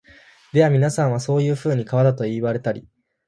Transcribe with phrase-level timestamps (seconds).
[0.51, 2.87] ではみなさんは、そういうふうに川だと云いわれたり、